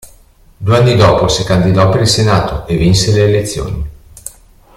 Due 0.57 0.75
anni 0.77 0.95
dopo 0.95 1.27
si 1.27 1.43
candidò 1.43 1.89
per 1.91 2.01
il 2.01 2.07
Senato 2.07 2.65
e 2.65 2.75
vinse 2.75 3.11
le 3.11 3.23
elezioni. 3.25 3.87